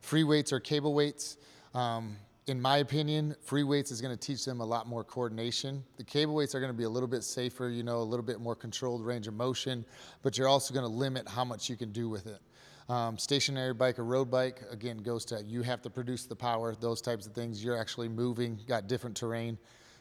Free 0.00 0.22
weights 0.22 0.52
or 0.52 0.60
cable 0.60 0.94
weights. 0.94 1.38
Um, 1.74 2.18
in 2.48 2.60
my 2.60 2.78
opinion, 2.78 3.36
free 3.40 3.62
weights 3.62 3.92
is 3.92 4.00
going 4.00 4.16
to 4.16 4.20
teach 4.20 4.44
them 4.44 4.60
a 4.60 4.64
lot 4.64 4.88
more 4.88 5.04
coordination. 5.04 5.84
The 5.96 6.04
cable 6.04 6.34
weights 6.34 6.54
are 6.54 6.60
going 6.60 6.72
to 6.72 6.76
be 6.76 6.84
a 6.84 6.88
little 6.88 7.08
bit 7.08 7.22
safer, 7.22 7.68
you 7.68 7.84
know, 7.84 7.98
a 7.98 8.02
little 8.02 8.24
bit 8.24 8.40
more 8.40 8.56
controlled 8.56 9.04
range 9.04 9.28
of 9.28 9.34
motion, 9.34 9.84
but 10.22 10.36
you're 10.36 10.48
also 10.48 10.74
going 10.74 10.84
to 10.84 10.92
limit 10.92 11.28
how 11.28 11.44
much 11.44 11.70
you 11.70 11.76
can 11.76 11.92
do 11.92 12.08
with 12.08 12.26
it. 12.26 12.40
Um, 12.88 13.16
stationary 13.16 13.74
bike 13.74 14.00
or 14.00 14.04
road 14.04 14.28
bike, 14.28 14.60
again, 14.70 14.98
goes 14.98 15.24
to 15.26 15.40
you 15.44 15.62
have 15.62 15.82
to 15.82 15.90
produce 15.90 16.26
the 16.26 16.34
power, 16.34 16.74
those 16.74 17.00
types 17.00 17.26
of 17.26 17.32
things. 17.32 17.62
You're 17.64 17.78
actually 17.78 18.08
moving, 18.08 18.58
got 18.66 18.88
different 18.88 19.16
terrain. 19.16 19.56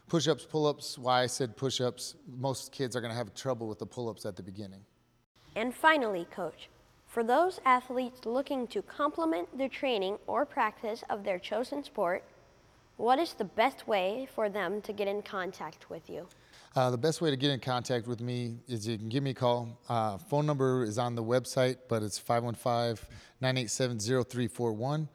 Push 0.10 0.27
ups, 0.27 0.45
pull 0.45 0.65
ups, 0.65 0.98
why 0.98 1.21
I 1.21 1.27
said 1.27 1.55
push 1.55 1.79
ups, 1.79 2.15
most 2.27 2.71
kids 2.71 2.95
are 2.95 3.01
going 3.01 3.12
to 3.12 3.17
have 3.17 3.33
trouble 3.36 3.67
with 3.67 3.77
the 3.77 3.86
pull 3.86 4.10
ups 4.10 4.25
at 4.25 4.36
the 4.36 4.43
beginning. 4.43 4.83
And 5.55 5.75
finally, 5.75 6.25
coach, 6.31 6.69
for 7.05 7.24
those 7.24 7.60
athletes 7.65 8.25
looking 8.25 8.67
to 8.67 8.81
complement 8.81 9.57
their 9.57 9.69
training 9.69 10.17
or 10.27 10.45
practice 10.45 11.03
of 11.10 11.24
their 11.24 11.39
chosen 11.39 11.83
sport, 11.83 12.24
what 12.98 13.19
is 13.19 13.33
the 13.33 13.45
best 13.45 13.88
way 13.88 14.27
for 14.33 14.50
them 14.50 14.81
to 14.81 14.93
get 14.93 15.07
in 15.07 15.21
contact 15.21 15.89
with 15.89 16.10
you? 16.10 16.27
Uh, 16.75 16.89
the 16.89 16.98
best 16.98 17.21
way 17.21 17.29
to 17.29 17.36
get 17.36 17.51
in 17.51 17.60
contact 17.60 18.07
with 18.07 18.21
me 18.21 18.55
is 18.67 18.88
you 18.88 18.98
can 18.98 19.10
give 19.10 19.24
me 19.24 19.31
a 19.31 19.33
call. 19.33 19.77
Uh, 19.89 20.17
phone 20.17 20.45
number 20.45 20.83
is 20.83 20.98
on 20.98 21.15
the 21.15 21.24
website, 21.24 21.77
but 21.89 22.01
it's 22.01 22.17
515 22.17 23.05
987 23.41 24.00
0341. 24.00 25.10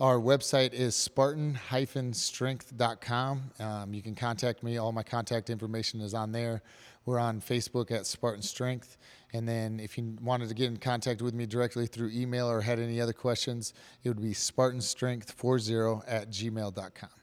Our 0.00 0.18
website 0.18 0.72
is 0.72 0.96
spartan-strength.com. 0.96 3.50
Um, 3.58 3.92
you 3.92 4.02
can 4.02 4.14
contact 4.14 4.62
me. 4.62 4.76
All 4.78 4.92
my 4.92 5.02
contact 5.02 5.50
information 5.50 6.00
is 6.00 6.14
on 6.14 6.32
there. 6.32 6.62
We're 7.04 7.18
on 7.18 7.40
Facebook 7.40 7.90
at 7.90 8.06
Spartan 8.06 8.42
Strength. 8.42 8.96
And 9.34 9.46
then 9.46 9.78
if 9.78 9.98
you 9.98 10.16
wanted 10.22 10.48
to 10.48 10.54
get 10.54 10.68
in 10.68 10.78
contact 10.78 11.20
with 11.20 11.34
me 11.34 11.44
directly 11.44 11.86
through 11.86 12.12
email 12.12 12.48
or 12.48 12.62
had 12.62 12.78
any 12.78 12.98
other 13.00 13.12
questions, 13.12 13.74
it 14.02 14.08
would 14.08 14.22
be 14.22 14.32
spartanstrength40 14.32 16.04
at 16.06 16.30
gmail.com. 16.30 17.19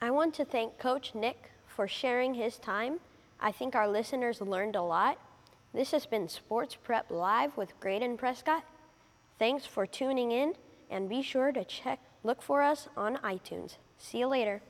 I 0.00 0.12
want 0.12 0.32
to 0.34 0.44
thank 0.44 0.78
Coach 0.78 1.12
Nick 1.12 1.50
for 1.66 1.88
sharing 1.88 2.34
his 2.34 2.56
time. 2.56 3.00
I 3.40 3.50
think 3.50 3.74
our 3.74 3.88
listeners 3.88 4.40
learned 4.40 4.76
a 4.76 4.82
lot. 4.82 5.18
This 5.74 5.90
has 5.90 6.06
been 6.06 6.28
Sports 6.28 6.76
Prep 6.76 7.10
Live 7.10 7.56
with 7.56 7.78
Graydon 7.80 8.16
Prescott. 8.16 8.62
Thanks 9.40 9.66
for 9.66 9.86
tuning 9.86 10.30
in 10.30 10.54
and 10.88 11.08
be 11.08 11.20
sure 11.20 11.50
to 11.50 11.64
check 11.64 11.98
look 12.22 12.42
for 12.42 12.62
us 12.62 12.88
on 12.96 13.16
iTunes. 13.18 13.76
See 13.98 14.18
you 14.18 14.28
later. 14.28 14.62